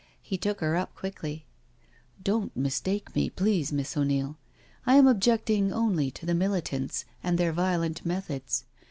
He 0.23 0.35
took 0.35 0.61
her 0.61 0.75
up 0.75 0.95
quickly:" 0.95 1.45
Don't 2.23 2.57
mistake 2.57 3.13
me, 3.15 3.29
please. 3.29 3.71
Miss 3.71 3.95
O'Neil. 3.95 4.35
I 4.83 4.95
am 4.95 5.05
objecting 5.05 5.71
only 5.71 6.09
to 6.09 6.25
the 6.25 6.33
Militants 6.33 7.05
and 7.23 7.37
their 7.37 7.53
violent 7.53 8.03
methods. 8.03 8.65